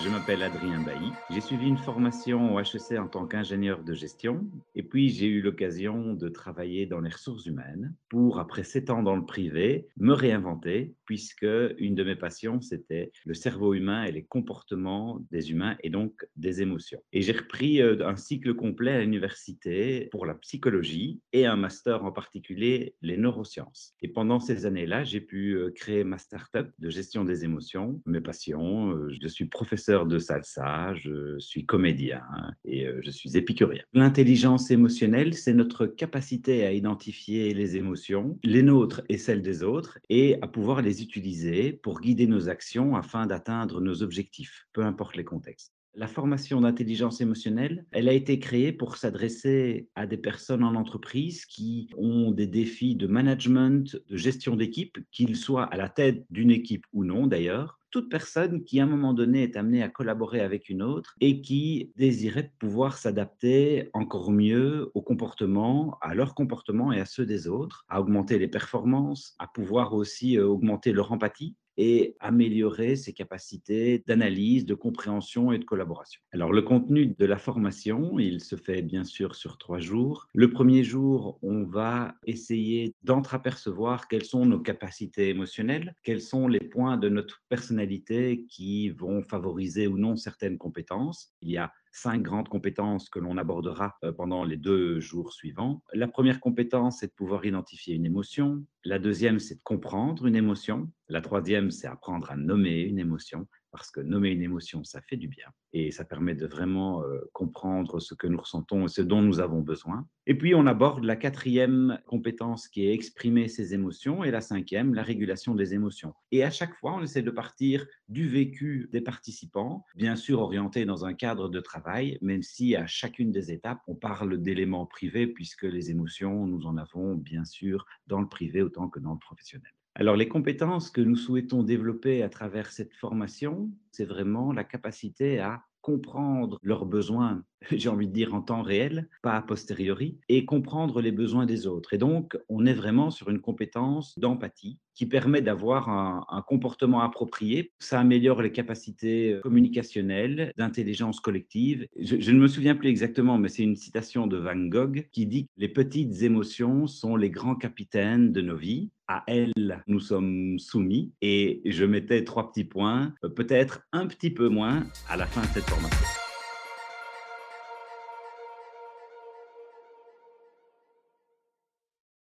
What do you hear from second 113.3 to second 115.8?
ses émotions et la cinquième, la régulation des